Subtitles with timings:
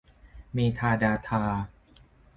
[0.53, 1.43] เมทาดาทา